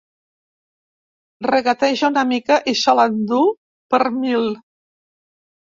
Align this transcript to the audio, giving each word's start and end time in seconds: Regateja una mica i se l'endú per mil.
Regateja 1.47 2.11
una 2.15 2.25
mica 2.31 2.59
i 2.73 2.75
se 2.81 2.99
l'endú 3.01 3.45
per 3.95 4.05
mil. 4.19 4.53